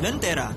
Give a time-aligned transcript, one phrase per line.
[0.00, 0.48] Lentera,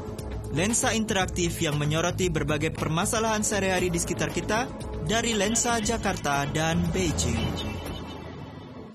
[0.55, 4.71] lensa interaktif yang menyoroti berbagai permasalahan sehari-hari di sekitar kita
[5.03, 7.75] dari lensa Jakarta dan Beijing.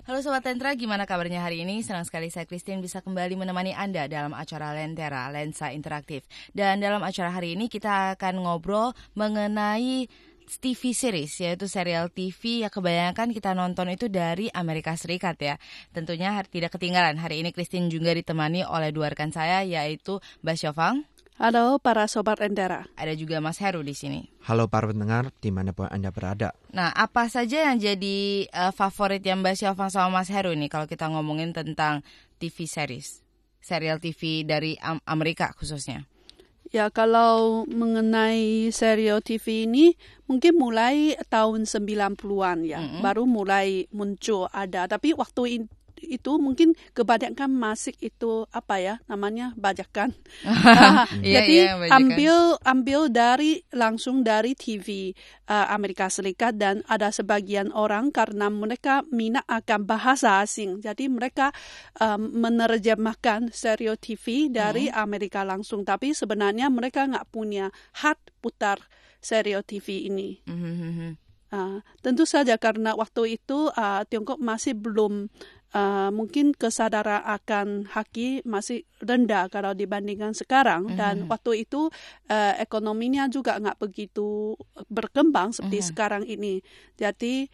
[0.08, 1.84] Halo Sobat Tentra, gimana kabarnya hari ini?
[1.84, 6.24] Senang sekali saya Christine bisa kembali menemani Anda dalam acara Lentera, Lensa Interaktif.
[6.56, 10.08] Dan dalam acara hari ini kita akan ngobrol mengenai
[10.56, 15.54] TV series yaitu serial TV yang kebanyakan kita nonton itu dari Amerika Serikat ya.
[15.92, 21.04] Tentunya tidak ketinggalan hari ini Christine juga ditemani oleh dua rekan saya yaitu Mbak Syofang.
[21.38, 22.90] Halo para sobat Endera.
[22.98, 24.26] Ada juga Mas Heru di sini.
[24.42, 26.50] Halo para pendengar di mana pun Anda berada.
[26.74, 30.90] Nah, apa saja yang jadi uh, favorit yang Mbak Syofang sama Mas Heru ini kalau
[30.90, 32.02] kita ngomongin tentang
[32.42, 33.22] TV series,
[33.62, 34.74] serial TV dari
[35.06, 36.10] Amerika khususnya?
[36.68, 39.96] Ya, kalau mengenai serial TV ini
[40.28, 43.00] mungkin mulai tahun 90-an ya, mm -hmm.
[43.00, 44.84] baru mulai muncul ada.
[44.84, 45.64] Tapi waktu
[46.04, 50.14] itu mungkin kebanyakan masih itu apa ya namanya bajakan.
[50.44, 51.04] yeah,
[51.42, 51.98] jadi yeah, bajakan.
[51.98, 55.12] ambil ambil dari langsung dari TV
[55.48, 60.80] uh, Amerika Serikat dan ada sebagian orang karena mereka minat akan bahasa asing.
[60.84, 61.50] Jadi mereka
[61.98, 64.96] um, menerjemahkan stereo TV dari hmm.
[64.96, 65.82] Amerika langsung.
[65.82, 67.72] Tapi sebenarnya mereka nggak punya
[68.04, 68.78] hak putar
[69.18, 70.38] stereo TV ini.
[70.46, 71.16] Hmm.
[71.48, 75.32] Uh, tentu saja karena waktu itu uh, Tiongkok masih belum
[75.74, 80.98] uh, mungkin kesadaran akan haki masih rendah kalau dibandingkan sekarang mm -hmm.
[80.98, 81.92] dan waktu itu
[82.30, 84.56] uh, ekonominya juga nggak begitu
[84.88, 85.90] berkembang seperti mm -hmm.
[85.92, 86.54] sekarang ini
[86.96, 87.48] jadi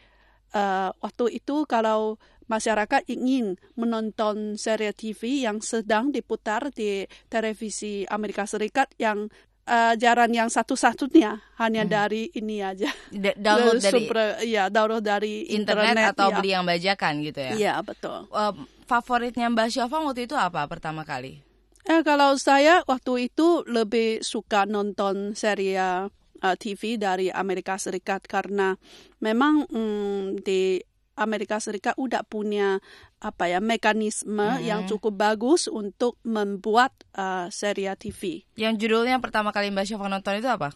[0.55, 8.45] uh, waktu itu kalau masyarakat ingin menonton serial TV yang sedang diputar di televisi Amerika
[8.45, 9.33] Serikat yang
[9.69, 11.91] uh, jalan yang satu-satunya hanya hmm.
[11.91, 12.89] dari ini aja.
[13.11, 16.37] D download dari super, ya download dari internet, internet atau ya.
[16.41, 17.53] beli yang bajakan gitu ya.
[17.57, 18.29] Iya, betul.
[18.31, 18.55] Uh,
[18.85, 21.41] favoritnya Mbak Syafang waktu itu apa pertama kali?
[21.85, 26.09] Eh kalau saya waktu itu lebih suka nonton serial
[26.41, 28.73] uh, TV dari Amerika Serikat karena
[29.21, 30.81] memang mm, di
[31.15, 32.83] Amerika Serikat udah punya
[33.23, 34.63] apa ya mekanisme hmm.
[34.63, 38.45] yang cukup bagus untuk membuat uh, serial TV.
[38.59, 40.75] Yang judulnya pertama kali Mbak Syafa nonton itu apa?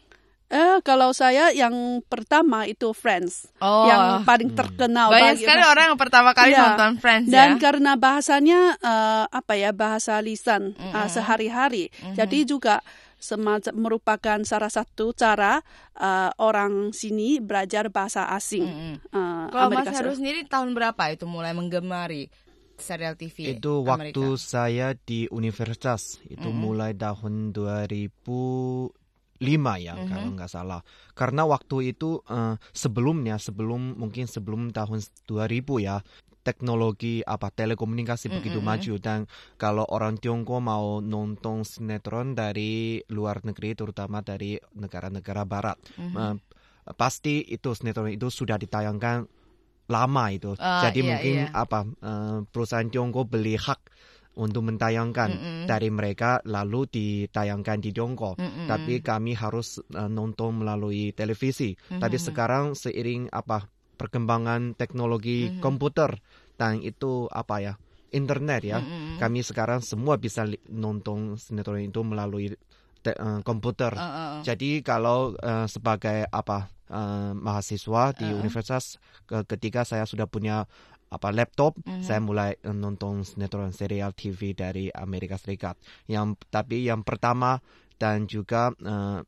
[0.48, 3.84] Eh kalau saya yang pertama itu Friends, oh.
[3.84, 5.12] yang paling terkenal.
[5.12, 6.72] Banyak bagi, sekali orang yang pertama kali ya.
[6.72, 7.60] nonton Friends Dan ya.
[7.60, 10.96] karena bahasanya uh, apa ya bahasa lisan mm -hmm.
[10.96, 12.14] uh, sehari-hari, mm -hmm.
[12.16, 12.80] jadi juga
[13.18, 15.58] semacam merupakan salah satu cara
[15.98, 18.64] uh, orang sini belajar bahasa asing.
[18.64, 18.94] Mm -hmm.
[19.10, 22.30] uh, Kalau Amerika Mas Heru sendiri tahun berapa itu mulai menggemari
[22.78, 23.58] serial TV?
[23.58, 26.62] Itu waktu saya di universitas itu mm -hmm.
[26.62, 28.94] mulai tahun 2005
[29.82, 30.08] ya mm -hmm.
[30.14, 30.80] kalau nggak salah.
[31.18, 35.98] Karena waktu itu uh, sebelumnya sebelum mungkin sebelum tahun 2000 ya
[36.48, 38.38] teknologi apa telekomunikasi mm -hmm.
[38.40, 39.28] begitu maju dan
[39.60, 46.16] kalau orang Tiongkok mau nonton sinetron dari luar negeri terutama dari negara-negara barat mm -hmm.
[46.16, 46.34] uh,
[46.96, 49.28] pasti itu sinetron itu sudah ditayangkan
[49.92, 51.46] lama itu uh, jadi iya, mungkin iya.
[51.52, 53.80] apa uh, perusahaan Tiongkok beli hak
[54.38, 55.64] untuk mentayangkan mm -hmm.
[55.66, 58.38] dari mereka lalu ditayangkan di Tiongkok.
[58.38, 58.66] Mm -hmm.
[58.70, 61.74] Tapi kami harus uh, nonton melalui televisi.
[61.74, 62.00] Mm -hmm.
[62.06, 63.66] Tapi sekarang seiring apa
[63.98, 65.62] perkembangan teknologi mm -hmm.
[65.62, 66.10] komputer
[66.54, 67.74] dan itu apa ya
[68.14, 68.78] internet ya.
[68.78, 69.14] Mm -hmm.
[69.20, 72.54] Kami sekarang semua bisa nonton sinetron itu melalui
[73.02, 73.92] te, uh, komputer.
[73.92, 74.40] Uh, uh, uh.
[74.46, 78.38] Jadi kalau uh, sebagai apa uh, mahasiswa di uh.
[78.38, 78.96] universitas
[79.28, 80.64] ketika saya sudah punya
[81.08, 82.02] apa laptop mm -hmm.
[82.04, 85.76] saya mulai nonton sinetron serial TV dari Amerika Serikat.
[86.08, 87.60] Yang tapi yang pertama
[87.98, 89.20] dan juga uh,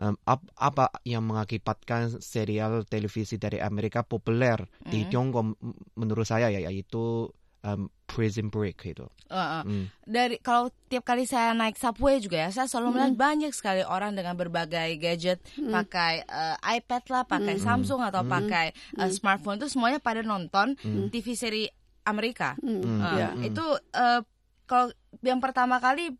[0.00, 4.90] um, ap, apa yang mengakibatkan serial televisi dari Amerika populer mm.
[4.90, 5.56] di Tiongkok
[5.96, 7.30] menurut saya ya yaitu
[7.66, 9.06] um, Prison Break itu.
[9.26, 9.62] Uh, uh.
[9.66, 9.84] Mm.
[10.06, 13.20] Dari kalau tiap kali saya naik subway juga ya, saya selalu melihat mm.
[13.20, 15.74] banyak sekali orang dengan berbagai gadget, mm.
[15.74, 17.62] pakai uh, iPad lah, pakai mm.
[17.66, 18.30] Samsung atau mm.
[18.30, 18.66] pakai
[19.02, 21.10] uh, smartphone itu semuanya pada nonton mm.
[21.10, 21.64] TV seri
[22.06, 22.54] Amerika.
[22.62, 22.80] Mm.
[22.80, 23.32] Uh, yeah.
[23.42, 24.22] Itu uh,
[24.70, 24.94] kalau
[25.26, 26.14] yang pertama kali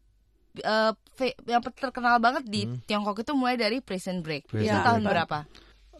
[0.65, 0.93] uh,
[1.49, 2.85] yang terkenal banget di hmm.
[2.85, 4.49] Tiongkok itu mulai dari Prison Break.
[4.53, 5.39] Prison itu tahun berapa?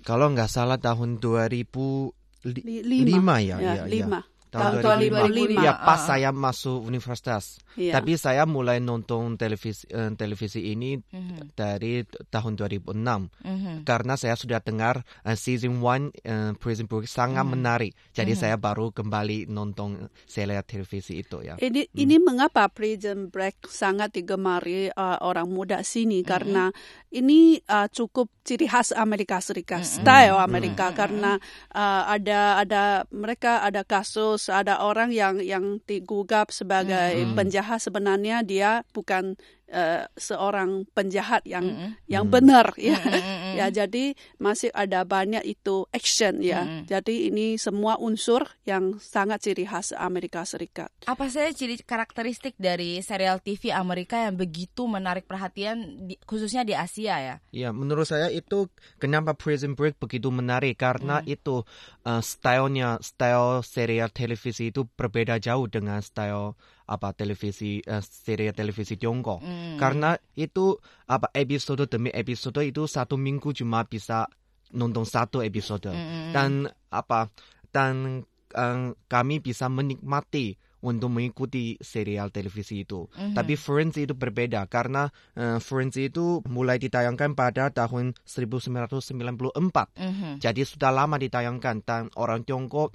[0.07, 4.21] Kalau nggak salah tahun 2005 ya, ya, ya, ya
[4.51, 5.59] tahun, tahun 2005.
[5.61, 5.67] 2005.
[5.67, 7.59] Ya pas uh, saya masuk universitas.
[7.77, 7.93] Yeah.
[7.93, 11.53] Tapi saya mulai nonton televisi uh, televisi ini uh-huh.
[11.53, 13.77] dari tahun 2006 uh-huh.
[13.85, 17.53] karena saya sudah dengar uh, season 1 uh, Prison Break sangat uh-huh.
[17.53, 17.93] menarik.
[18.17, 18.43] Jadi uh-huh.
[18.49, 21.61] saya baru kembali nonton serial televisi itu ya.
[21.61, 22.03] Ini hmm.
[22.03, 26.31] ini mengapa Prison Break sangat digemari uh, orang muda sini uh-huh.
[26.33, 26.65] karena
[27.13, 29.97] ini uh, cukup ciri khas Amerika Serikat, uh-huh.
[30.01, 30.97] style Amerika uh-huh.
[30.97, 31.33] karena
[31.77, 32.83] uh, ada ada
[33.13, 37.37] mereka ada kasus ada orang yang yang digugap sebagai mm -hmm.
[37.37, 39.35] penjahat sebenarnya dia bukan
[39.73, 41.91] uh, seorang penjahat yang Mm -mm.
[42.07, 42.35] yang Hmm.
[42.35, 42.99] benar ya.
[42.99, 43.55] Mm, mm, mm, mm.
[43.57, 44.05] Ya, jadi
[44.37, 46.63] masih ada banyak itu action ya.
[46.67, 46.83] Mm.
[46.87, 50.93] Jadi ini semua unsur yang sangat ciri khas Amerika Serikat.
[51.09, 56.75] Apa saja ciri karakteristik dari serial TV Amerika yang begitu menarik perhatian di- khususnya di
[56.77, 57.37] Asia ya?
[57.51, 58.69] Ya, menurut saya itu
[59.01, 61.65] kenapa Prison Break begitu menarik karena itu
[62.05, 66.55] uh, stylenya, style serial televisi itu berbeda jauh dengan style
[66.87, 69.43] apa televisi uh, serial televisi Tiongkok.
[69.43, 69.77] Mm.
[69.79, 70.79] Karena itu
[71.11, 74.31] apa episode demi episode itu satu minggu cuma bisa
[74.75, 76.35] nonton satu episode Mm-mm.
[76.35, 77.31] dan apa
[77.71, 78.23] dan
[78.55, 83.11] uh, kami bisa menikmati untuk mengikuti serial televisi itu.
[83.11, 83.35] Mhm.
[83.35, 89.91] Tapi Friends itu berbeda karena eh, Friends itu mulai ditayangkan pada tahun 1994.
[89.99, 90.39] Mhm.
[90.39, 92.95] Jadi sudah lama ditayangkan dan orang Tiongkok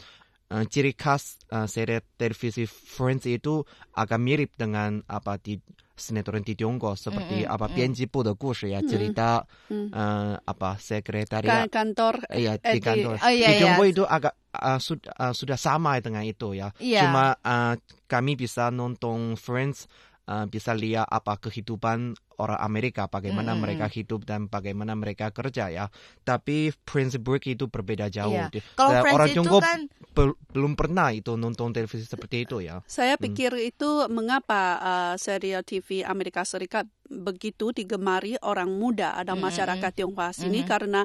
[0.51, 3.63] uh, ciri khas uh, seri televisi Friends itu
[3.95, 5.55] agak mirip dengan apa di
[5.95, 7.53] sinetron di Tiongkok seperti mm -hmm.
[7.55, 9.87] apa Pianjibu de Gushi ya cerita mm -hmm.
[9.93, 13.59] uh, apa sekretariat Kan kantor ya di kantor di, oh, iya, di iya.
[13.61, 17.05] Tiongkok itu agak uh, sud, uh, sudah sama dengan itu ya yeah.
[17.05, 17.77] cuma uh,
[18.09, 19.85] kami bisa nonton Friends
[20.25, 23.61] uh, bisa lihat apa kehidupan orang Amerika, bagaimana Mm-mm.
[23.61, 25.85] mereka hidup dan bagaimana mereka kerja ya.
[26.21, 28.33] Tapi Prince Break itu berbeda jauh.
[28.33, 28.49] Iya.
[28.49, 29.79] Di- Kalau Friends orang itu Tiongkok kan
[30.11, 32.81] bel- belum pernah itu nonton televisi seperti itu ya.
[32.89, 39.45] Saya pikir itu mengapa uh, serial TV Amerika Serikat begitu digemari orang muda ada Mm-mm.
[39.45, 40.67] masyarakat Tionghoa sini Mhm.
[40.67, 41.01] karena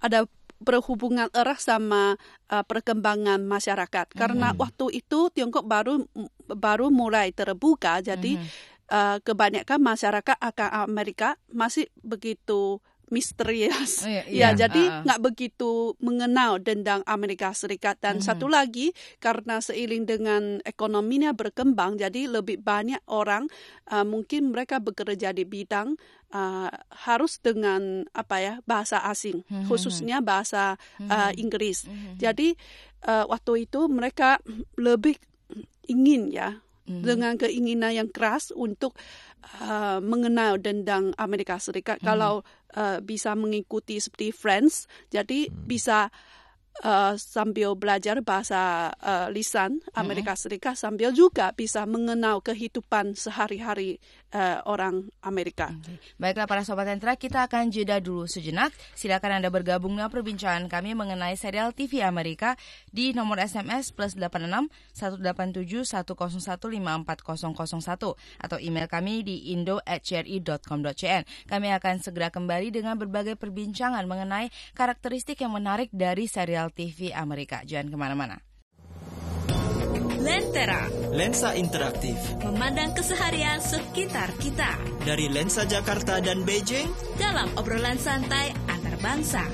[0.00, 0.24] ada
[0.60, 2.14] berhubungan erat sama
[2.52, 4.12] uh, perkembangan masyarakat.
[4.12, 4.60] Karena Mhm.
[4.60, 6.04] waktu itu Tiongkok baru
[6.46, 8.46] baru mulai terbuka, jadi Mhm.
[8.92, 14.02] uh, kebanyakan masyarakat akan Amerika masih begitu misterius.
[14.02, 14.48] Oh, iya, Ya, iya.
[14.56, 15.02] jadi Uh-uh.
[15.04, 18.24] nggak begitu mengenal tentang Amerika Serikat dan Mhm.
[18.24, 23.50] satu lagi karena seiring dengan ekonominya berkembang, jadi lebih banyak orang
[23.90, 25.98] uh, mungkin mereka bekerja di bidang
[26.30, 26.70] uh,
[27.04, 29.66] harus dengan apa ya bahasa asing, Mhm.
[29.66, 31.84] khususnya bahasa uh, Inggris.
[31.84, 32.16] Mhm.
[32.16, 32.54] Jadi
[33.04, 34.38] uh, waktu itu mereka
[34.78, 35.18] lebih
[35.90, 37.02] ingin ya Mhm.
[37.06, 39.29] dengan keinginan yang keras untuk uh,
[40.00, 42.00] mengenal tentang Amerika Serikat.
[42.00, 42.42] Kalau
[42.76, 46.12] uh, bisa mengikuti seperti Friends, jadi bisa
[46.84, 54.00] uh, sambil belajar bahasa uh, lisan Amerika Serikat sambil juga bisa mengenal kehidupan sehari-hari
[54.32, 55.72] uh, orang Amerika.
[55.74, 55.98] Oke.
[56.16, 58.72] Baiklah para sobat sentra, kita akan jeda dulu sejenak.
[58.96, 62.56] Silakan Anda bergabung dengan perbincangan kami mengenai serial TV Amerika
[62.90, 71.22] di nomor SMS plus 86 187 101 54001 atau email kami di indo@cri.com.cn.
[71.46, 77.63] Kami akan segera kembali dengan berbagai perbincangan mengenai karakteristik yang menarik dari serial TV Amerika.
[77.63, 78.37] Jangan kemana-mana.
[80.25, 84.73] Lentera Lensa interaktif memandang keseharian sekitar kita
[85.05, 86.89] dari Lensa Jakarta dan Beijing
[87.21, 89.45] dalam obrolan santai antar bangsa.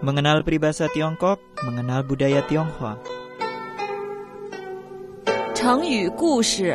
[0.00, 3.00] Mengenal peribahasa Tiongkok, mengenal budaya Tionghoa.
[5.60, 6.74] 成语故事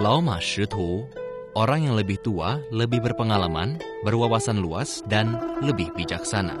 [0.00, 1.04] Laoma Shitu,
[1.52, 6.56] orang yang lebih tua, lebih berpengalaman, berwawasan luas, dan lebih bijaksana.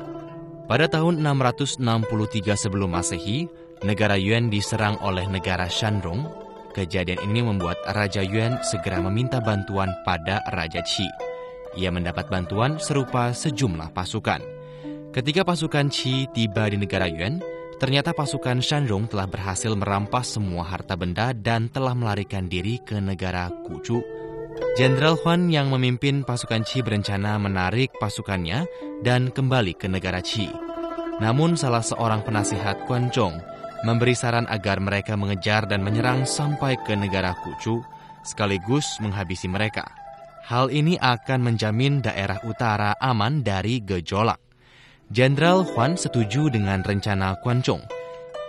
[0.68, 1.80] Pada tahun 663
[2.52, 3.48] sebelum Masehi,
[3.80, 6.28] negara Yuan diserang oleh negara Shandong.
[6.76, 11.08] Kejadian ini membuat Raja Yuan segera meminta bantuan pada Raja Qi.
[11.80, 14.44] Ia mendapat bantuan serupa sejumlah pasukan.
[15.16, 17.40] Ketika pasukan Qi tiba di negara Yuan,
[17.80, 23.48] ternyata pasukan Shandong telah berhasil merampas semua harta benda dan telah melarikan diri ke negara
[23.64, 24.04] Kuchu.
[24.76, 28.68] Jenderal Huan yang memimpin pasukan Qi berencana menarik pasukannya
[29.00, 30.52] dan kembali ke negara Qi.
[31.24, 33.40] Namun salah seorang penasihat Quan Zhong
[33.80, 37.80] memberi saran agar mereka mengejar dan menyerang sampai ke negara Kuchu
[38.20, 39.88] sekaligus menghabisi mereka.
[40.44, 44.49] Hal ini akan menjamin daerah utara aman dari gejolak.
[45.10, 47.82] Jenderal Huan setuju dengan rencana Quan Zhong.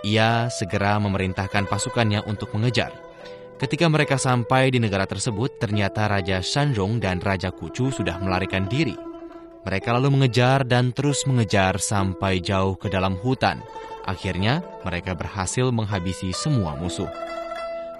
[0.06, 2.94] Ia segera memerintahkan pasukannya untuk mengejar.
[3.58, 8.94] Ketika mereka sampai di negara tersebut, ternyata Raja Shanzhong dan Raja Kuchu sudah melarikan diri.
[9.66, 13.58] Mereka lalu mengejar dan terus mengejar sampai jauh ke dalam hutan.
[14.06, 17.10] Akhirnya, mereka berhasil menghabisi semua musuh.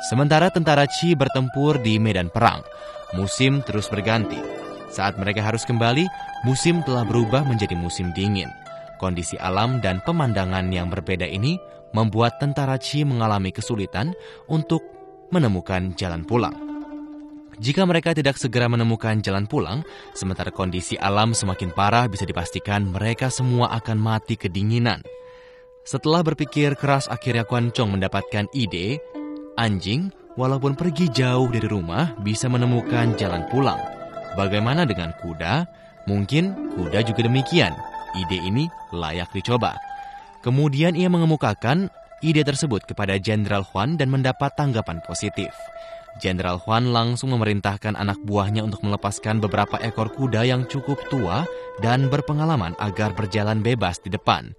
[0.06, 2.62] Sementara tentara Qi bertempur di medan perang,
[3.18, 4.61] musim terus berganti.
[4.92, 6.04] Saat mereka harus kembali,
[6.44, 8.52] musim telah berubah menjadi musim dingin.
[9.00, 11.56] Kondisi alam dan pemandangan yang berbeda ini
[11.96, 14.12] membuat tentara Qi mengalami kesulitan
[14.52, 14.84] untuk
[15.32, 16.52] menemukan jalan pulang.
[17.56, 19.80] Jika mereka tidak segera menemukan jalan pulang,
[20.12, 25.00] sementara kondisi alam semakin parah bisa dipastikan mereka semua akan mati kedinginan.
[25.82, 29.00] Setelah berpikir keras akhirnya Kuan Chong mendapatkan ide,
[29.56, 34.01] anjing walaupun pergi jauh dari rumah bisa menemukan jalan pulang.
[34.32, 35.68] Bagaimana dengan kuda?
[36.08, 37.76] Mungkin kuda juga demikian.
[38.16, 39.76] Ide ini layak dicoba.
[40.40, 41.92] Kemudian ia mengemukakan
[42.24, 45.52] ide tersebut kepada Jenderal Huan dan mendapat tanggapan positif.
[46.20, 51.44] Jenderal Huan langsung memerintahkan anak buahnya untuk melepaskan beberapa ekor kuda yang cukup tua
[51.80, 54.52] dan berpengalaman agar berjalan bebas di depan.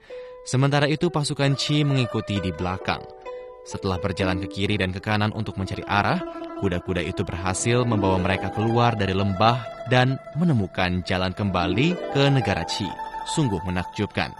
[0.50, 3.23] Sementara itu pasukan Qi mengikuti di belakang.
[3.64, 6.20] Setelah berjalan ke kiri dan ke kanan untuk mencari arah,
[6.60, 12.88] kuda-kuda itu berhasil membawa mereka keluar dari lembah dan menemukan jalan kembali ke negara Qi.
[13.24, 14.36] Sungguh menakjubkan.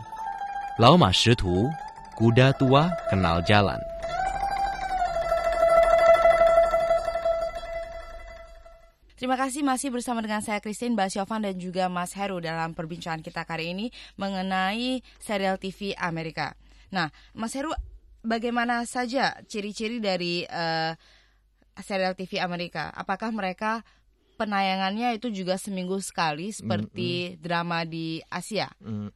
[0.76, 1.72] Lao Ma Shitu,
[2.20, 3.80] kuda tua kenal jalan.
[9.16, 13.48] Terima kasih masih bersama dengan saya Christine Basyovan dan juga Mas Heru dalam perbincangan kita
[13.48, 13.88] kali ini
[14.20, 16.60] mengenai serial TV Amerika.
[16.92, 17.72] Nah, Mas Heru,
[18.24, 20.96] bagaimana saja ciri-ciri dari uh,
[21.84, 22.90] serial TV Amerika?
[22.96, 23.84] Apakah mereka
[24.40, 27.40] penayangannya itu juga seminggu sekali seperti mm, mm.
[27.44, 28.72] drama di Asia?
[28.82, 29.12] Mm,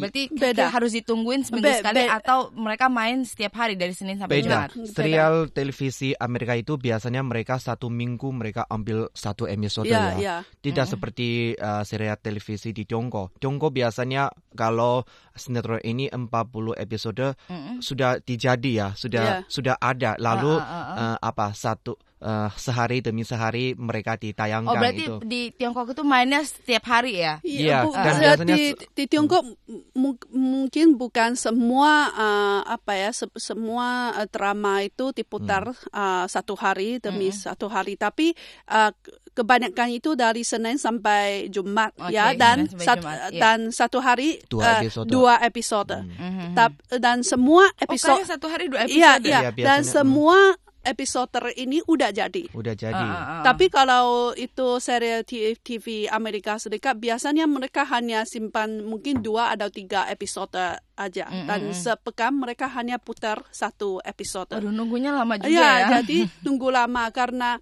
[0.00, 4.16] Berarti beda harus ditungguin seminggu be, sekali be, atau mereka main setiap hari dari Senin
[4.16, 4.72] sampai beda.
[4.72, 4.90] Jumat.
[4.90, 10.20] Serial televisi Amerika itu biasanya mereka satu minggu mereka ambil satu episode yeah, ya.
[10.20, 10.40] Yeah.
[10.64, 10.92] Tidak mm.
[10.96, 11.28] seperti
[11.60, 13.38] uh, serial televisi di Tiongkok.
[13.38, 15.04] Tiongkok biasanya kalau
[15.36, 16.26] sinetron ini 40
[16.74, 17.84] episode mm.
[17.84, 19.40] sudah dijadi ya, sudah yeah.
[19.46, 20.16] sudah ada.
[20.18, 20.98] Lalu uh, uh, uh, uh.
[21.00, 25.16] Uh, apa satu uh, sehari demi sehari mereka ditayangkan Oh berarti itu.
[25.24, 27.40] di Tiongkok itu mainnya setiap hari ya?
[27.42, 27.88] Iya.
[27.88, 28.62] Bu, dan biasanya di,
[28.94, 30.36] di Tiongkok hmm.
[30.36, 35.90] mungkin bukan semua uh, apa ya se semua uh, drama itu diputar hmm.
[35.90, 37.40] uh, satu hari demi hmm.
[37.50, 38.36] satu hari, tapi
[38.68, 38.92] uh,
[39.32, 43.40] kebanyakan itu dari Senin sampai Jumat okay, ya dan sat, Jumat, yeah.
[43.40, 45.96] dan satu hari dua episode, uh, dua episode.
[45.96, 46.52] Hmm.
[46.52, 49.30] Tap, dan semua episode oh, satu hari dua iya, episode.
[49.30, 49.64] Iya, iya.
[49.64, 52.48] dan semua episode ini udah jadi.
[52.56, 52.96] Udah jadi.
[52.96, 53.42] Uh, uh, uh.
[53.44, 60.08] Tapi kalau itu serial TV Amerika Serikat biasanya mereka hanya simpan mungkin dua atau tiga
[60.08, 60.56] episode
[61.00, 61.46] aja mm -hmm.
[61.48, 64.52] dan sepekan mereka hanya putar satu episode.
[64.52, 65.70] Aduh nunggunya lama juga ya.
[65.88, 65.88] ya.
[66.00, 67.60] jadi tunggu lama karena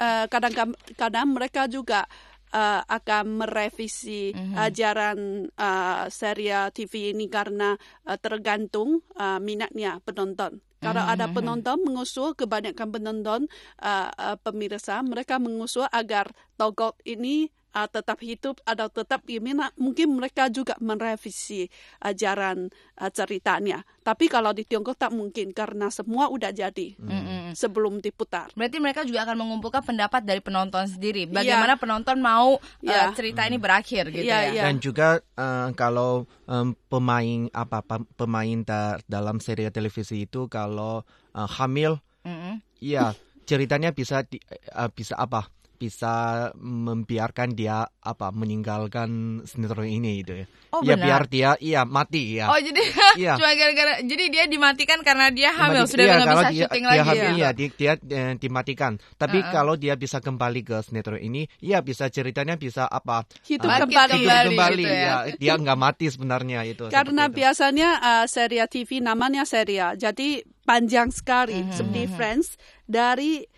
[0.00, 2.08] kadang-kadang uh, mereka juga
[2.54, 4.54] uh, akan merevisi mm -hmm.
[4.56, 5.18] ajaran
[5.54, 7.74] uh, serial TV ini karena
[8.06, 10.60] uh, tergantung uh, minatnya penonton.
[10.80, 11.36] Kalau ada mm-hmm.
[11.36, 13.40] penonton mengusul, kebanyakan penonton
[13.84, 20.14] uh, uh, pemirsa mereka mengusul agar togot ini uh, tetap hidup atau tetap gimana mungkin
[20.16, 21.66] mereka juga merevisi
[22.02, 27.54] ajaran uh, ceritanya tapi kalau di Tiongkok tak mungkin karena semua udah jadi mm-hmm.
[27.54, 31.32] sebelum diputar berarti mereka juga akan mengumpulkan pendapat dari penonton sendiri iya.
[31.32, 31.82] bagaimana yeah.
[31.82, 33.10] penonton mau yeah.
[33.10, 34.64] uh, cerita ini berakhir gitu yeah, ya yeah.
[34.66, 37.84] dan juga uh, kalau um, pemain apa
[38.18, 38.58] pemain
[39.06, 42.54] dalam serial televisi itu kalau uh, hamil mm-hmm.
[42.82, 43.14] ya
[43.46, 44.38] ceritanya bisa di,
[44.74, 45.50] uh, bisa apa
[45.80, 50.46] bisa membiarkan dia apa meninggalkan sinetron ini itu ya.
[50.76, 52.52] Oh, ya biar dia iya mati ya.
[52.52, 52.78] Oh jadi
[53.16, 53.40] iya.
[53.40, 56.84] cuma gara-gara jadi dia dimatikan karena dia hamil Dimati, sudah iya, nggak bisa dia, syuting
[56.84, 57.32] dia, lagi hamil, ya.
[57.32, 58.92] Iya dia, dia eh, dimatikan.
[59.16, 59.52] Tapi uh -uh.
[59.56, 64.20] kalau dia bisa kembali ke sinetron ini, ya bisa ceritanya bisa apa hidup uh, kembali,
[64.20, 65.00] hidup kembali gitu ya.
[65.00, 65.16] ya.
[65.40, 66.92] Dia nggak mati sebenarnya itu.
[66.92, 71.74] Karena biasanya uh, serial TV namanya serial, jadi panjang sekali mm -hmm.
[71.74, 72.48] seperti Friends
[72.84, 73.48] dari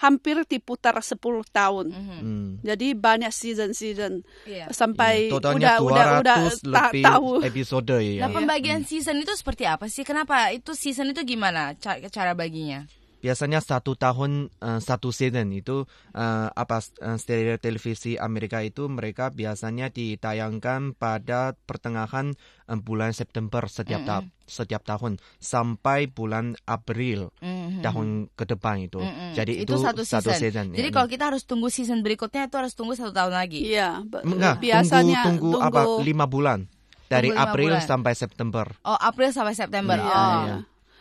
[0.00, 1.20] hampir diputar 10
[1.52, 1.86] tahun.
[1.92, 2.64] Mm-hmm.
[2.64, 4.72] Jadi banyak season-season yeah.
[4.72, 5.52] sampai yeah, udah
[5.84, 8.24] udah udah lebih tahu episode ya.
[8.24, 10.02] Nah, pembagian season itu seperti apa sih?
[10.08, 12.88] Kenapa itu season itu gimana cara, cara baginya?
[13.20, 15.84] Biasanya satu tahun uh, satu season itu
[16.16, 22.34] uh, apa uh, serial televisi Amerika itu mereka biasanya ditayangkan pada pertengahan
[22.66, 24.26] uh, bulan September setiap mm -hmm.
[24.26, 27.82] ta setiap tahun sampai bulan April mm -hmm.
[27.86, 28.98] tahun ke depan itu.
[28.98, 29.30] Mm -hmm.
[29.36, 30.20] Jadi itu, itu satu season.
[30.26, 30.94] Satu season Jadi ya.
[30.96, 33.62] kalau kita harus tunggu season berikutnya itu harus tunggu satu tahun lagi.
[33.62, 34.02] Iya.
[34.02, 36.66] Enggak, biasanya tunggu, tunggu, tunggu apa lima bulan
[37.10, 37.82] dari April bulan.
[37.82, 38.66] sampai September.
[38.86, 39.98] Oh, April sampai September.
[39.98, 40.42] Iya, oh.
[40.46, 40.56] Iya.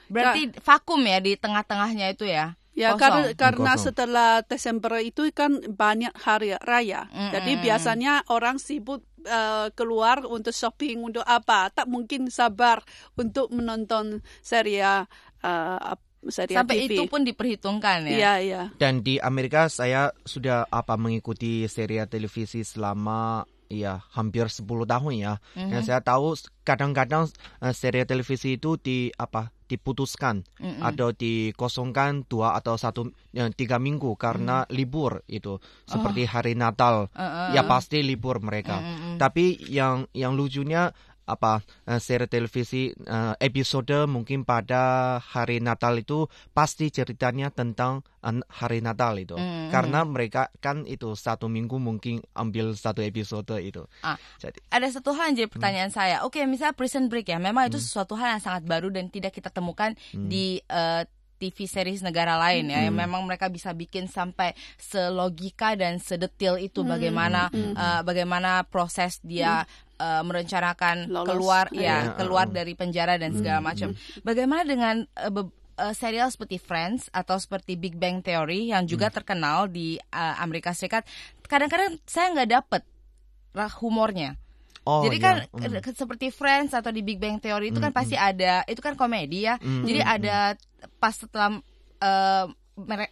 [0.09, 0.59] Berarti ya.
[0.65, 2.57] vakum ya di tengah-tengahnya itu ya?
[2.77, 7.11] Ya karena karena setelah Desember itu kan banyak hari raya.
[7.11, 7.31] Mm -hmm.
[7.35, 11.67] Jadi biasanya orang sibuk uh, keluar untuk shopping untuk apa?
[11.75, 12.79] Tak mungkin sabar
[13.19, 15.11] untuk menonton serial
[15.43, 16.99] uh, serial Sampai TV.
[16.99, 18.15] itu pun diperhitungkan ya.
[18.15, 18.63] Iya, iya.
[18.75, 25.33] Dan di Amerika saya sudah apa mengikuti serial televisi selama ya hampir 10 tahun ya.
[25.55, 26.35] Yang saya tahu
[26.65, 27.29] kadang-kadang
[27.61, 30.41] eh, serial televisi itu di apa diputuskan.
[30.81, 35.61] Atau dikosongkan dua atau satu eh, tiga minggu karena libur itu.
[35.85, 37.13] Seperti hari Natal.
[37.53, 38.81] Ya pasti libur mereka.
[39.21, 40.91] Tapi yang yang lucunya
[41.29, 48.41] apa eh, seri televisi eh, episode mungkin pada hari Natal itu pasti ceritanya tentang eh,
[48.49, 49.37] hari Natal itu
[49.69, 53.85] karena mereka kan itu satu minggu mungkin ambil satu episode itu.
[54.01, 54.17] Ah.
[54.41, 56.25] Jadi Ada satu hal yang jadi pertanyaan saya.
[56.25, 59.53] Oke, misalnya Prison Break ya, memang itu sesuatu hal yang sangat baru dan tidak kita
[59.53, 61.03] temukan di eh,
[61.39, 66.83] TV series negara lain ya, yang memang mereka bisa bikin sampai selogika dan sedetil itu
[66.83, 69.63] bagaimana eh, bagaimana proses dia
[69.95, 71.25] eh, merencanakan Lolos.
[71.25, 71.79] keluar Iya.
[71.81, 73.95] ya keluar dari penjara dan segala macam.
[74.21, 74.95] Bagaimana dengan
[75.31, 80.35] be- eh, serial seperti Friends atau seperti Big Bang Theory yang juga terkenal di eh,
[80.37, 81.07] Amerika Serikat?
[81.41, 82.81] Kadang-kadang saya nggak dapet
[83.79, 84.35] humornya.
[84.89, 85.85] Oh Jadi kan mm.
[85.85, 89.45] ke- seperti Friends atau di Big Bang Theory itu kan pasti ada itu kan komedi
[89.45, 89.61] ya.
[89.61, 90.57] Jadi ada
[90.97, 91.61] pas setelah
[92.01, 92.49] mere-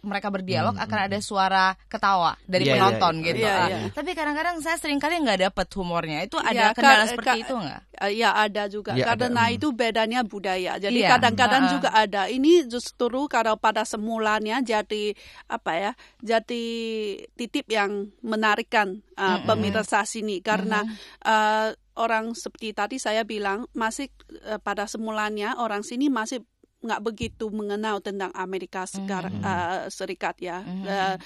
[0.00, 3.24] mereka berdialog akan ada suara ketawa dari Iya, iya, penonton iya.
[3.24, 3.38] gitu.
[3.40, 3.78] Iya, Ah, iya.
[3.90, 6.18] Tapi kadang-kadang saya sering kali nggak dapet humornya.
[6.22, 7.80] Itu ada Ya, kendala ka- seperti ka- itu nggak?
[7.98, 9.54] Uh, ya ada juga ada, karena mm.
[9.54, 10.72] itu bedanya budaya.
[10.76, 11.10] Jadi Iya.
[11.12, 11.74] kadang-kadang Uh-uh.
[11.74, 12.22] juga ada.
[12.26, 15.12] Ini justru kalau pada semulanya jadi
[15.46, 15.92] apa ya?
[16.20, 16.64] Jadi
[17.34, 20.86] titip yang menarikkan uh, pemirsa sini karena
[21.22, 24.06] uh, orang seperti tadi saya bilang masih
[24.44, 26.44] uh, pada semulanya orang sini masih
[26.78, 30.62] nggak begitu mengenal tentang Amerika sekarang uh, Serikat ya.
[30.62, 31.16] Uh,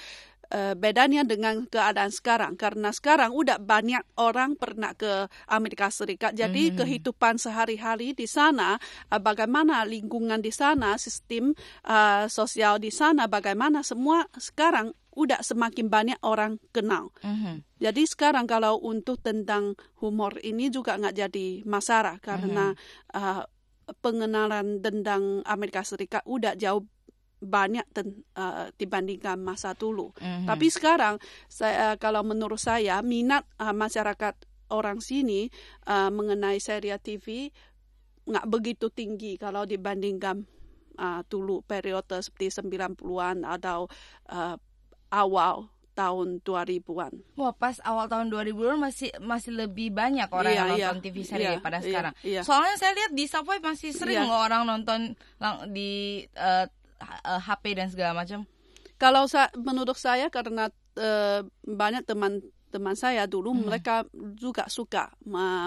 [0.53, 2.57] uh, bedanya dengan keadaan sekarang.
[2.57, 6.33] Karena sekarang udah banyak orang pernah ke Amerika Serikat.
[6.37, 11.53] Jadi kehidupan sehari-hari di sana uh, bagaimana lingkungan di sana sistem
[11.85, 17.13] uh, sosial di sana bagaimana semua sekarang udah semakin banyak orang kenal.
[17.21, 17.61] Mhm.
[17.77, 22.73] jadi sekarang kalau untuk tentang humor ini juga nggak jadi masalah karena
[23.13, 23.45] uh,
[23.99, 26.85] pengenalan tentang Amerika Serikat udah jauh
[27.43, 30.15] banyak ten- uh, dibandingkan masa dulu.
[30.23, 30.47] Mhm.
[30.47, 31.19] Tapi sekarang
[31.51, 34.33] saya kalau menurut saya minat uh, masyarakat
[34.71, 35.51] orang sini
[35.91, 37.51] uh, mengenai serial TV
[38.23, 40.47] nggak begitu tinggi kalau dibandingkan
[40.95, 43.91] uh, dulu periode seperti 90-an atau
[44.31, 44.55] uh,
[45.11, 47.13] awal tahun 2000-an.
[47.33, 50.87] Wah pas awal tahun 2000 masih masih lebih banyak orang Iya, yang iya.
[50.89, 52.13] nonton TV seri Iya, daripada iya, sekarang.
[52.21, 52.41] iya.
[52.41, 54.25] Soalnya saya lihat di subway masih sering Iya.
[54.25, 55.13] loh orang nonton
[55.69, 55.91] di
[56.27, 56.65] eh,
[56.97, 58.43] H- eh, HP dan segala macam.
[58.95, 64.01] Kalau sa menurut saya karena eh, banyak teman teman saya dulu mereka
[64.33, 65.13] juga suka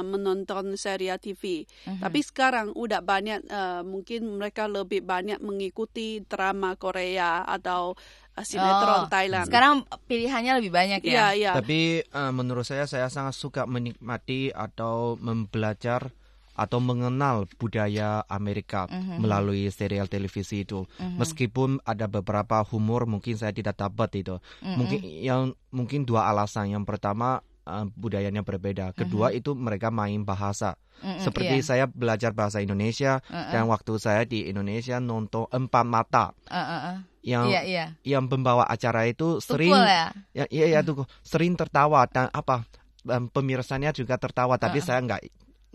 [0.03, 1.62] menonton serial TV.
[1.87, 9.07] Tapi sekarang udah banyak eh, mungkin mereka lebih banyak mengikuti drama Korea atau eh, sinetron
[9.07, 9.46] Oh, Thailand.
[9.46, 11.27] Sekarang pilihannya lebih banyak Iya, ya.
[11.33, 11.53] iya.
[11.55, 16.11] Tapi eh, menurut saya saya sangat suka menikmati atau membelajar
[16.57, 18.88] atau mengenal budaya Amerika
[19.20, 20.88] melalui serial televisi itu.
[20.99, 24.40] Meskipun ada beberapa humor mungkin saya tidak dapat itu.
[24.64, 26.72] Mungkin yang mungkin dua alasan.
[26.72, 28.95] Yang pertama eh, budayanya berbeda.
[28.95, 30.79] Kedua itu mereka main bahasa.
[30.97, 31.67] Seperti iya.
[31.67, 36.97] saya belajar bahasa Indonesia dan waktu saya di Indonesia nonton empat mata eh, eh.
[37.21, 37.87] yang Iya iya.
[38.01, 40.09] yang pembawa acara itu sering Tukul ya.
[40.33, 42.65] ya iya ya tuh sering tertawa dan apa
[43.05, 45.21] em, pemirsanya juga tertawa tapi saya nggak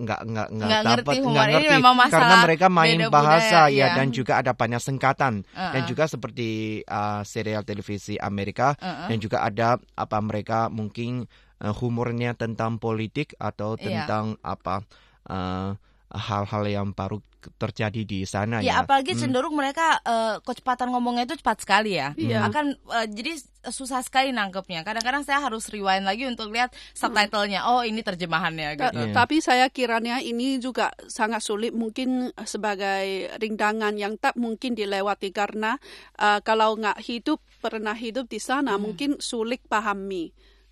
[0.01, 3.85] nggak nggak nggak Nggak ngerti dapat nggak ngerti masalah karena mereka main bahasa budaya, ya
[3.85, 3.87] iya.
[3.93, 5.89] dan juga ada banyak singkatan dan Uh-uh.
[5.89, 9.07] juga seperti uh, serial televisi Amerika Uh-uh.
[9.13, 11.29] dan juga ada apa mereka mungkin
[11.61, 14.03] uh, humornya tentang politik atau Iya.
[14.03, 14.81] tentang apa
[15.29, 15.77] uh,
[16.11, 17.23] hal-hal yang baru
[17.57, 18.73] terjadi di sana Ya, ya.
[18.85, 22.13] apalagi cenderung mereka eh, kecepatan ngomongnya itu cepat sekali ya.
[22.13, 22.45] Iya.
[22.45, 23.33] Akan eh, jadi
[23.65, 24.85] susah sekali nangkepnya.
[24.85, 27.65] Kadang-kadang saya harus rewind lagi untuk lihat subtitlenya.
[27.65, 29.09] Oh, ini terjemahannya Ta- gitu.
[29.09, 29.13] Iya.
[29.17, 35.81] Tapi saya kiranya ini juga sangat sulit mungkin sebagai rintangan yang tak mungkin dilewati karena
[36.21, 38.85] uh, kalau nggak hidup pernah hidup di sana Hmm.
[38.85, 40.29] mungkin sulit pahami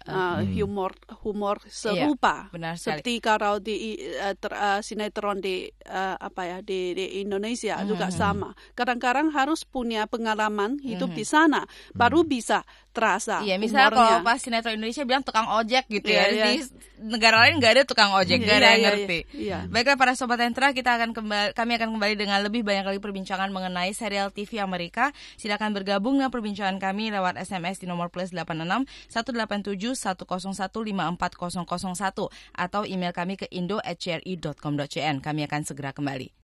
[0.10, 0.91] uh, humor
[1.22, 2.84] humor serupa Iya, benar sekali.
[3.00, 3.76] seperti kalau di
[4.17, 9.30] uh, ter- uh, sinetron di uh, apa ya di, di Indonesia Hmm, juga sama kadang-kadang
[9.30, 11.17] harus punya pengalaman hidup Hmm.
[11.17, 14.10] di sana baru bisa terasa Iya, misalnya humornya.
[14.12, 16.28] kalau pas sinetron Indonesia bilang tukang ojek gitu Iya, ya.
[16.28, 16.45] iya.
[16.50, 16.56] Di
[17.00, 19.19] negara lain nggak ada tukang ojek, nggak ada Iya, yang iya, ngerti.
[19.32, 19.58] iya.
[19.65, 23.50] Baiklah para sobat Entra, kita akan kembali, kami akan kembali dengan lebih banyak lagi perbincangan
[23.50, 25.10] mengenai serial TV Amerika.
[25.36, 32.82] Silakan bergabung dengan perbincangan kami lewat SMS di nomor plus 86 187 101 54001 atau
[32.88, 35.16] email kami ke indo@cri.com.cn.
[35.20, 36.40] Kami akan segera kembali.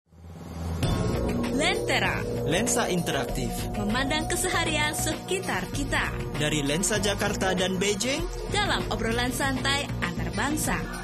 [1.54, 2.18] Lentera
[2.50, 6.10] Lensa interaktif memandang keseharian sekitar kita
[6.42, 11.04] dari lensa Jakarta dan Beijing dalam obrolan santai antar bangsa.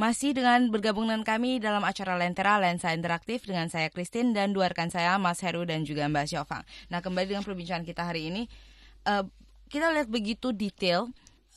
[0.00, 4.72] Masih dengan bergabung dengan kami dalam acara Lentera Lensa Interaktif dengan saya Christine dan dua
[4.72, 6.64] rekan saya Mas Heru dan juga Mbak Syofang.
[6.88, 8.48] Nah kembali dengan perbincangan kita hari ini,
[9.06, 9.24] uh,
[9.70, 11.08] kita lihat begitu detail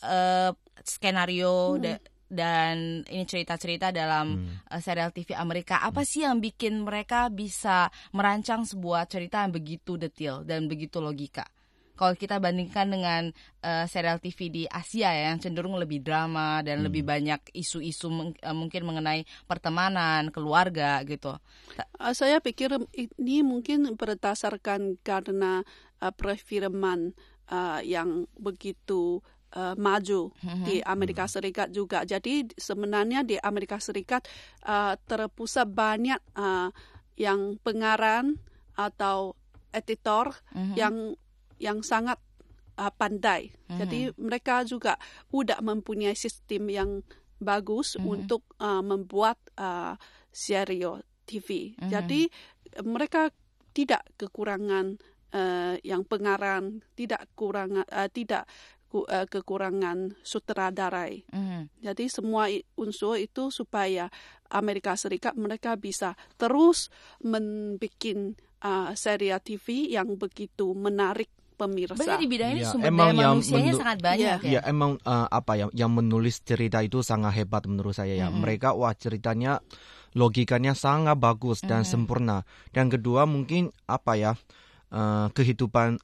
[0.06, 0.52] uh,
[0.84, 1.82] skenario hmm.
[1.82, 1.94] da
[2.34, 4.66] dan ini cerita-cerita dalam hmm.
[4.74, 5.86] uh, serial TV Amerika.
[5.86, 11.46] Apa sih yang bikin mereka bisa merancang sebuah cerita yang begitu detail dan begitu logika?
[11.94, 13.24] kalau kita bandingkan dengan
[13.62, 16.86] uh, serial TV di Asia ya yang cenderung lebih drama dan hmm.
[16.90, 21.38] lebih banyak isu-isu uh, mungkin mengenai pertemanan, keluarga gitu.
[22.02, 22.74] Uh, saya pikir
[23.22, 25.62] ini mungkin berdasarkan karena
[26.02, 27.14] uh, perfilman
[27.50, 29.20] uh, yang begitu
[29.56, 30.66] uh, maju mm-hmm.
[30.66, 32.04] di Amerika Serikat juga.
[32.04, 34.28] Jadi sebenarnya di Amerika Serikat
[34.68, 36.70] uh, terpusat banyak uh,
[37.18, 38.42] yang pengarang
[38.74, 39.38] atau
[39.74, 40.76] editor mm-hmm.
[40.78, 40.96] yang
[41.62, 42.18] yang sangat
[42.78, 43.54] uh, pandai.
[43.54, 43.80] Mm-hmm.
[43.80, 44.98] Jadi mereka juga
[45.30, 46.92] sudah mempunyai sistem yang
[47.38, 48.14] bagus mm-hmm.
[48.14, 49.98] untuk uh, membuat uh,
[50.34, 51.78] serial TV.
[51.78, 51.90] Mm-hmm.
[51.90, 52.22] Jadi
[52.82, 53.30] mereka
[53.74, 55.02] tidak kekurangan
[55.34, 58.46] uh, yang pengarang, tidak kurang uh, tidak
[58.93, 61.26] uh, kekurangan sutradarai.
[61.34, 61.62] Mm-hmm.
[61.82, 64.08] Jadi semua unsur itu supaya
[64.54, 66.93] Amerika Serikat mereka bisa terus
[67.26, 71.98] membuat uh, serial TV yang begitu menarik pemirsa.
[71.98, 74.52] Berarti di bidang ini ya, sumber emang daya manusianya sangat banyak ya.
[74.58, 78.30] Ya, emang uh, apa ya yang menulis cerita itu sangat hebat menurut saya ya.
[78.30, 78.41] Mm -hmm.
[78.41, 79.62] Mereka wah ceritanya
[80.13, 81.93] logikanya sangat bagus dan mm -hmm.
[81.93, 82.38] sempurna.
[82.74, 84.62] Dan kedua mungkin apa ya uh,
[85.34, 85.98] kehidupan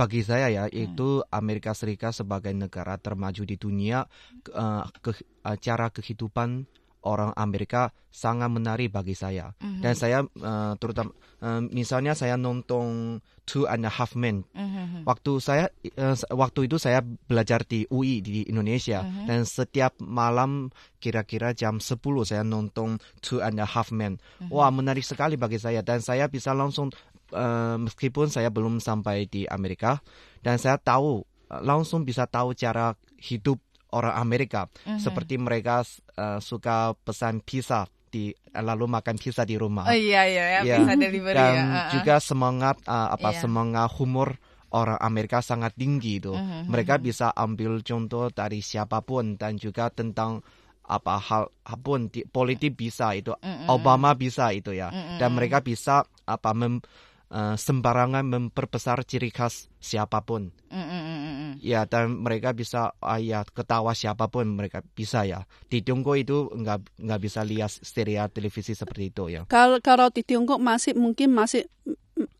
[0.00, 4.08] bagi saya ya itu Amerika Serikat sebagai negara termaju di dunia
[4.56, 5.12] uh, ke,
[5.44, 6.64] uh, cara kehidupan
[7.04, 9.54] orang Amerika sangat menarik bagi saya.
[9.62, 9.80] Mm-hmm.
[9.80, 13.18] Dan saya uh, terutama uh, misalnya saya nonton
[13.48, 14.46] Two and a Half Men.
[14.54, 15.02] Mm-hmm.
[15.08, 19.26] Waktu saya uh, waktu itu saya belajar di UI di Indonesia mm-hmm.
[19.26, 20.70] dan setiap malam
[21.00, 24.18] kira-kira jam 10 saya nonton Two and a Half Men.
[24.20, 24.52] Mm-hmm.
[24.52, 26.92] Wah, menarik sekali bagi saya dan saya bisa langsung
[27.32, 29.98] uh, meskipun saya belum sampai di Amerika
[30.40, 33.58] dan saya tahu langsung bisa tahu cara hidup
[33.90, 35.02] orang Amerika mm-hmm.
[35.02, 35.82] seperti mereka
[36.14, 39.86] uh, suka pesan pizza di lalu makan pizza di rumah.
[39.86, 41.62] Oh iya iya ya, pizza delivery dan ya.
[41.62, 41.90] Uh-uh.
[41.94, 43.40] juga semangat uh, apa yeah.
[43.42, 44.28] semangat humor
[44.70, 46.34] orang Amerika sangat tinggi itu.
[46.34, 46.70] Mm-hmm.
[46.70, 50.42] Mereka bisa ambil contoh dari siapa pun dan juga tentang
[50.90, 53.70] apa hal apa pun di, politik bisa itu mm-hmm.
[53.70, 55.22] Obama bisa itu ya mm-hmm.
[55.22, 56.82] dan mereka bisa apa mem,
[57.30, 60.50] uh, sembarangan memperbesar ciri khas siapa pun.
[60.70, 61.58] Mm-mm.
[61.62, 65.46] Ya dan mereka bisa uh, ya ketawa siapa pun mereka bisa ya.
[65.70, 69.42] Di Tiongkok itu nggak nggak bisa lihat serial televisi seperti itu ya.
[69.46, 71.66] Kalau kalau di Tiongkok masih mungkin masih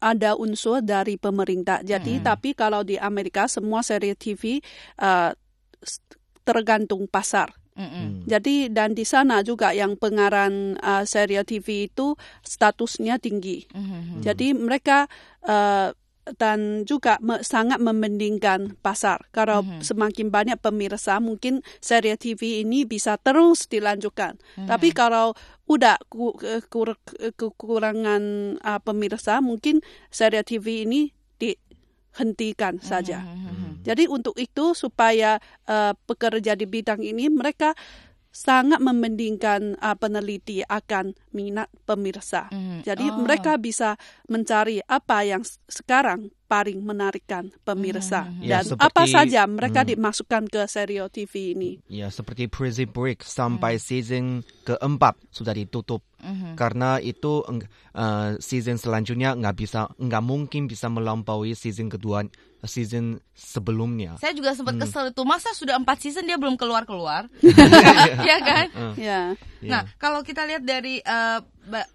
[0.03, 1.81] ada unsur dari pemerintah.
[1.81, 2.25] Jadi mm.
[2.27, 4.61] tapi kalau di Amerika semua serial TV
[5.01, 5.33] uh,
[6.45, 7.60] tergantung pasar.
[7.81, 8.29] Mm-hmm.
[8.29, 12.13] Jadi dan di sana juga yang pengarang uh, serial TV itu
[12.45, 13.65] statusnya tinggi.
[13.73, 14.21] Mm-hmm.
[14.21, 15.09] Jadi mereka
[15.49, 15.97] uh,
[16.37, 19.25] dan juga me, sangat membandingkan pasar.
[19.33, 19.81] Kalau mm-hmm.
[19.81, 24.37] semakin banyak pemirsa, mungkin serial TV ini bisa terus dilanjutkan.
[24.37, 24.69] Mm-hmm.
[24.69, 25.33] Tapi kalau
[25.65, 25.97] udah
[26.69, 27.01] kur,
[27.41, 28.23] kekurangan
[28.61, 29.81] uh, pemirsa, mungkin
[30.13, 31.17] serial TV ini
[32.19, 33.23] hentikan hmm, saja.
[33.23, 35.39] Hmm, hmm, Jadi untuk itu supaya
[35.71, 37.75] uh, pekerja di bidang ini mereka
[38.31, 42.47] sangat membandingkan uh, peneliti akan minat pemirsa.
[42.55, 42.87] Mm.
[42.87, 43.19] Jadi oh.
[43.27, 43.99] mereka bisa
[44.31, 48.43] mencari apa yang sekarang paling menarikkan pemirsa mm.
[48.43, 49.89] dan ya, seperti, apa saja mereka mm.
[49.95, 51.71] dimasukkan ke serial TV ini.
[51.87, 53.83] Ya seperti Prison Break sampai mm.
[53.83, 54.25] season
[54.67, 56.59] keempat sudah ditutup mm-hmm.
[56.59, 62.27] karena itu uh, season selanjutnya nggak bisa nggak mungkin bisa melampaui season kedua
[62.67, 64.21] season sebelumnya.
[64.21, 64.83] Saya juga sempat hmm.
[64.85, 67.25] kesel itu masa sudah empat season dia belum keluar keluar,
[68.29, 68.67] ya kan?
[68.75, 68.95] Uh.
[69.11, 69.33] Ya.
[69.65, 71.41] Nah kalau kita lihat dari uh,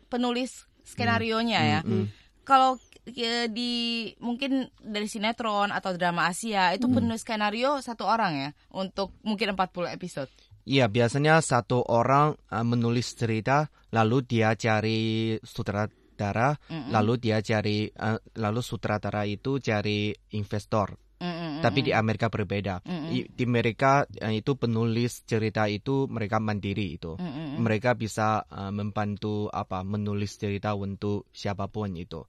[0.10, 1.70] penulis skenario nya hmm.
[1.70, 1.92] ya, hmm.
[1.92, 2.06] hmm.
[2.42, 6.96] kalau ya, di mungkin dari sinetron atau drama Asia itu hmm.
[6.98, 10.32] penulis skenario satu orang ya untuk mungkin 40 episode.
[10.66, 16.90] Iya, biasanya satu orang uh, menulis cerita, lalu dia cari sutradara mm -mm.
[16.90, 20.98] lalu dia cari, uh, lalu sutradara itu cari investor.
[21.22, 21.52] Mm -mm.
[21.62, 22.82] Tapi di Amerika berbeda.
[22.82, 23.10] Mm -mm.
[23.30, 27.14] Di Amerika uh, itu penulis cerita itu mereka mandiri itu.
[27.14, 27.48] Mm -mm.
[27.62, 32.26] Mereka bisa uh, membantu apa menulis cerita untuk siapa pun itu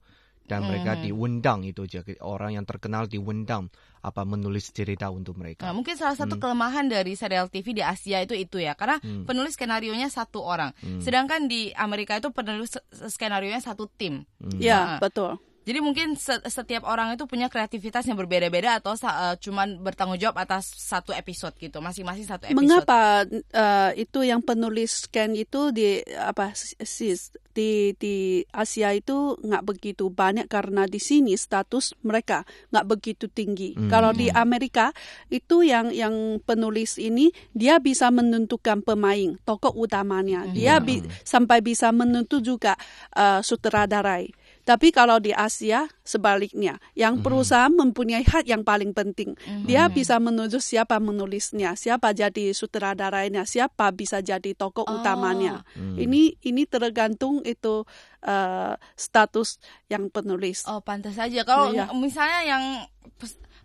[0.47, 0.67] dan hmm.
[0.71, 3.67] mereka diundang itu jadi orang yang terkenal diundang
[3.99, 5.67] apa menulis cerita untuk mereka.
[5.67, 6.41] Nah, mungkin salah satu hmm.
[6.41, 9.27] kelemahan dari serial TV di Asia itu itu ya karena hmm.
[9.27, 11.03] penulis skenario nya satu orang, hmm.
[11.03, 12.79] sedangkan di Amerika itu penulis
[13.11, 14.23] skenario nya satu tim.
[14.39, 14.57] Hmm.
[14.57, 15.35] Ya nah, betul.
[15.67, 16.15] Jadi mungkin
[16.47, 21.59] setiap orang itu punya kreativitas yang berbeda-beda atau uh, cuman bertanggung jawab atas satu episode
[21.59, 22.63] gitu, masing-masing satu episode.
[22.63, 29.65] Mengapa uh, itu yang penulis scan itu di apa sis di di Asia itu nggak
[29.67, 33.75] begitu banyak karena di sini status mereka nggak begitu tinggi.
[33.75, 33.91] Hmm.
[33.91, 34.95] Kalau di Amerika
[35.27, 40.85] itu yang yang penulis ini dia bisa menentukan pemain tokoh utamanya, dia hmm.
[40.87, 40.95] bi
[41.27, 42.79] sampai bisa menentu juga
[43.19, 44.36] uh, sutradarai.
[44.67, 47.23] Tapi kalau di Asia sebaliknya, yang mhm.
[47.23, 49.39] perusahaan mempunyai hak yang paling penting.
[49.39, 49.63] Mm-hmm.
[49.63, 54.99] Dia bisa menuju siapa menulisnya, siapa jadi sutradaranya, siapa bisa jadi tokoh oh.
[54.99, 55.63] utamanya.
[55.79, 55.95] Mm.
[56.03, 57.87] Ini ini tergantung itu
[58.27, 60.67] uh, status yang penulis.
[60.67, 61.47] Oh, pantas saja.
[61.47, 61.87] Kalau iya.
[61.95, 62.63] misalnya yang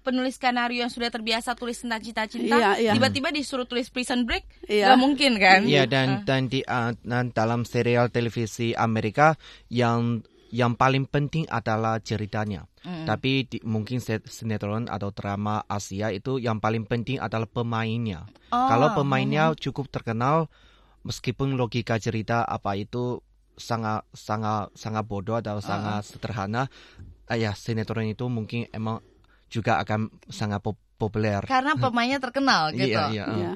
[0.02, 2.92] penulis skenario yang sudah terbiasa tulis tentang cita-cita, iya, iya.
[2.94, 4.94] tiba-tiba disuruh tulis Prison Break, iya.
[4.94, 5.62] Gak mungkin kan?
[5.62, 6.26] Iya dan uh.
[6.26, 6.90] dan di uh,
[7.30, 9.38] dalam serial televisi Amerika
[9.70, 12.68] yang yang paling penting adalah ceritanya.
[12.84, 13.08] Mm.
[13.08, 18.28] Tapi di, mungkin sinetron atau drama Asia itu yang paling penting adalah pemainnya.
[18.52, 19.58] Oh, Kalau pemainnya mm.
[19.58, 20.52] cukup terkenal,
[21.08, 23.24] meskipun logika cerita apa itu
[23.56, 25.64] sangat sangat sangat bodoh atau uh.
[25.64, 26.68] sangat sederhana,
[27.32, 29.00] uh, ya sinetron itu mungkin emang
[29.48, 31.42] juga akan sangat pop populer.
[31.48, 32.92] Karena pemainnya terkenal gitu.
[32.94, 33.26] Iya, iya.
[33.34, 33.52] iya.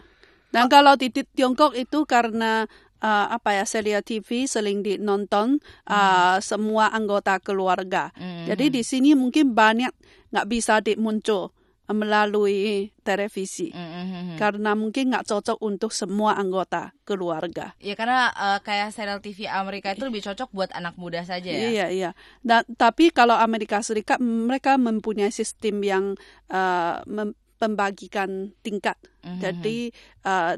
[0.51, 2.65] Dan kalau di Tiongkok itu karena
[3.07, 8.11] uh, apa ya serial TV sering dinonton uh, semua anggota keluarga.
[8.19, 8.51] Mm.
[8.51, 9.95] Jadi di sini mungkin banyak
[10.35, 11.55] nggak bisa dimuncul
[11.87, 14.35] melalui televisi mm -hmm.
[14.43, 17.79] karena mungkin nggak cocok untuk semua anggota keluarga.
[17.79, 21.71] Ya karena uh, kayak serial TV Amerika itu lebih cocok buat anak muda saja ya.
[21.71, 22.11] Iya iya.
[22.43, 26.05] Dan tapi kalau Amerika Serikat mereka mempunyai sistem yang
[26.51, 28.97] uh, mem pembagikan tingkat.
[29.27, 29.41] Mm-hmm.
[29.43, 29.79] Jadi
[30.23, 30.55] uh,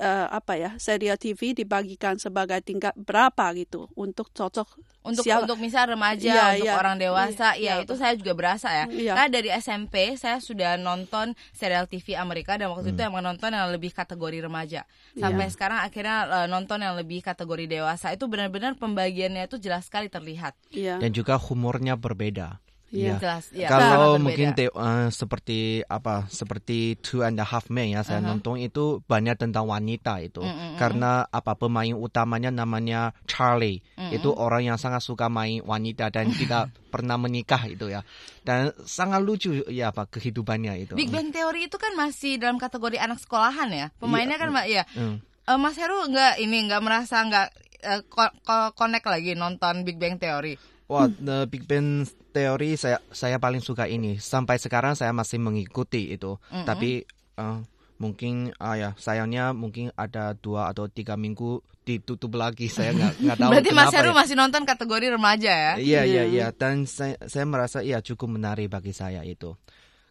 [0.00, 5.44] uh, apa ya serial TV dibagikan sebagai tingkat berapa gitu untuk cocok untuk siapa?
[5.44, 8.84] untuk misal remaja ya, untuk ya, orang dewasa ya, ya itu saya juga berasa ya.
[8.88, 9.12] ya.
[9.16, 12.96] Karena dari SMP saya sudah nonton serial TV Amerika dan waktu hmm.
[12.96, 14.88] itu emang nonton yang lebih kategori remaja.
[15.16, 15.52] Sampai ya.
[15.52, 20.56] sekarang akhirnya uh, nonton yang lebih kategori dewasa itu benar-benar pembagiannya itu jelas sekali terlihat.
[20.72, 20.96] Ya.
[20.96, 22.60] Dan juga humornya berbeda.
[22.90, 23.22] Iya.
[23.22, 23.70] Jelas, ya.
[23.70, 28.26] Kalau mungkin te, uh, seperti apa seperti Two and a Half Men ya saya uh
[28.26, 28.30] -huh.
[28.34, 30.72] nonton itu banyak tentang wanita itu mm -hmm.
[30.74, 34.16] karena apa pemain utamanya namanya Charlie mm -hmm.
[34.18, 38.02] itu orang yang sangat suka main wanita dan tidak pernah menikah itu ya
[38.42, 40.98] dan sangat lucu ya apa kehidupannya itu.
[40.98, 44.66] Big Bang Theory itu kan masih dalam kategori anak sekolahan ya pemainnya iya, kan mbak
[44.66, 44.82] ya.
[44.98, 45.16] Mm.
[45.46, 47.48] Uh, Mas Heru nggak ini nggak merasa nggak
[47.86, 50.58] uh, connect lagi nonton Big Bang Theory.
[50.90, 52.02] Wah, The Big Bang
[52.34, 54.18] teori saya saya paling suka ini.
[54.18, 56.34] Sampai sekarang saya masih mengikuti itu.
[56.50, 56.66] Mm -hmm.
[56.66, 56.90] Tapi
[57.38, 57.62] uh,
[58.02, 62.66] mungkin uh, ya sayangnya mungkin ada dua atau tiga minggu ditutup lagi.
[62.74, 63.50] Saya nggak nggak tahu.
[63.54, 64.16] Berarti Mas Heru ya.
[64.18, 65.72] masih nonton kategori remaja ya?
[65.78, 66.46] Iya iya iya.
[66.50, 69.54] Dan saya saya merasa ya cukup menarik bagi saya itu.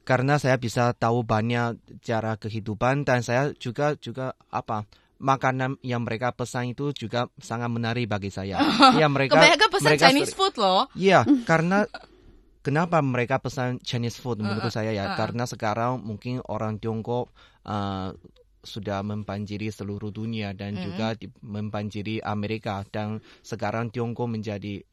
[0.08, 4.88] Karena saya bisa tahu banyak cara kehidupan dan saya juga juga apa
[5.20, 8.58] makanan yang mereka pesan itu juga sangat menarik bagi saya.
[8.96, 10.84] Iya mereka Kebanyakan pesan mereka Chinese food loh.
[10.96, 11.86] Iya, karena
[12.64, 16.80] kenapa mereka pesan Chinese food menurut uh, uh, saya ya uh, karena sekarang mungkin orang
[16.80, 17.32] Tiongkok
[17.68, 18.16] uh,
[18.60, 20.86] sudah membanjiri seluruh dunia dan mm -hmm.
[20.88, 21.08] juga
[21.44, 24.84] membanjiri Amerika dan sekarang Tiongkok menjadi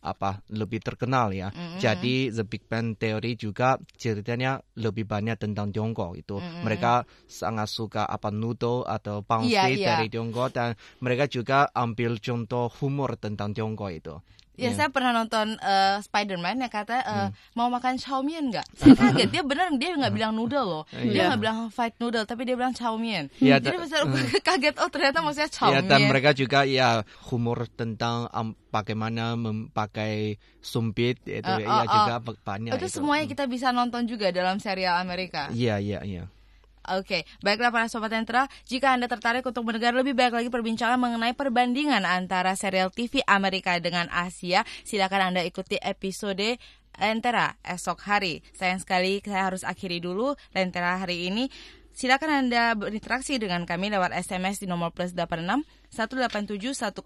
[0.00, 1.52] apa lebih terkenal ya.
[1.52, 1.78] Mm-hmm.
[1.80, 6.40] Jadi The Big Bang Theory juga ceritanya lebih banyak tentang Tiongkok itu.
[6.40, 6.64] Mm-hmm.
[6.64, 6.92] Mereka
[7.28, 9.88] sangat suka apa noodle atau pangsit yeah, yeah.
[10.00, 14.16] dari Tiongkok dan mereka juga ambil contoh humor tentang Tiongkok itu.
[14.60, 14.74] Ya, yeah.
[14.76, 17.56] saya pernah nonton uh, Spider-Man yang kata uh, hmm.
[17.56, 18.68] mau makan chow mein nggak?
[18.76, 20.84] Saya kaget dia benar dia nggak bilang noodle loh.
[20.92, 21.22] Dia iya.
[21.32, 21.40] nggak yeah.
[21.40, 23.32] bilang fight noodle tapi dia bilang chow mein.
[23.40, 24.36] Yeah, Jadi saya hmm.
[24.52, 25.88] kaget oh ternyata maksudnya chow yeah, mein.
[25.88, 27.00] dan mereka juga ya
[27.32, 32.36] humor tentang um, bagaimana memakai sumpit itu uh, ya oh, juga oh.
[32.44, 32.76] banyak.
[32.76, 33.32] Itu, itu semuanya hmm.
[33.32, 35.48] kita bisa nonton juga dalam serial Amerika.
[35.56, 36.28] Iya iya iya.
[36.88, 37.22] Oke, okay.
[37.44, 42.08] baiklah para sobat Entra, jika Anda tertarik untuk mendengar lebih banyak lagi perbincangan mengenai perbandingan
[42.08, 46.56] antara serial TV Amerika dengan Asia, silakan Anda ikuti episode
[46.96, 48.40] Lentera esok hari.
[48.56, 51.52] Sayang sekali saya harus akhiri dulu Lentera hari ini.
[52.00, 56.96] Silakan Anda berinteraksi dengan kami lewat SMS di nomor plus 86 187 101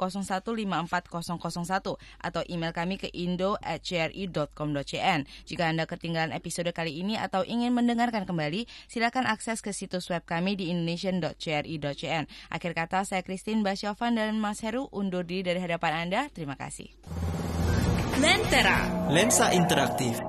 [1.99, 5.21] atau email kami ke indo@cri.com.cn.
[5.51, 10.23] Jika Anda ketinggalan episode kali ini atau ingin mendengarkan kembali, silakan akses ke situs web
[10.23, 12.31] kami di indonesian.cri.cn.
[12.55, 16.31] Akhir kata saya Christine Basyovan dan Mas Heru undur diri dari hadapan Anda.
[16.31, 16.87] Terima kasih.
[18.23, 20.23] Lentera Lensa interaktif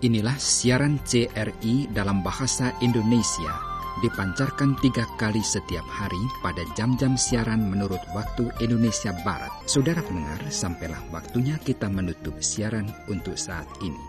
[0.00, 3.52] Inilah siaran CRI dalam bahasa Indonesia
[4.00, 9.52] dipancarkan tiga kali setiap hari pada jam-jam siaran menurut waktu Indonesia Barat.
[9.68, 14.00] Saudara pendengar, sampailah waktunya kita menutup siaran untuk saat ini.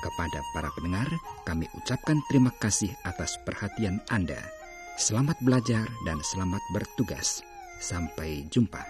[0.00, 1.08] Kepada para pendengar,
[1.44, 4.40] kami ucapkan terima kasih atas perhatian Anda.
[4.96, 7.44] Selamat belajar dan selamat bertugas.
[7.76, 8.80] Sampai jumpa.